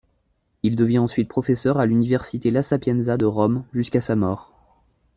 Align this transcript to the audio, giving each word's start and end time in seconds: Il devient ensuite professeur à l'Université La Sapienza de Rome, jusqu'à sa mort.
Il 0.63 0.75
devient 0.75 0.97
ensuite 0.97 1.29
professeur 1.29 1.77
à 1.77 1.85
l'Université 1.85 2.49
La 2.49 2.63
Sapienza 2.63 3.17
de 3.17 3.25
Rome, 3.25 3.63
jusqu'à 3.71 4.01
sa 4.01 4.15
mort. 4.15 4.51